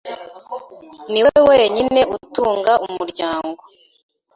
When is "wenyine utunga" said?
1.49-2.73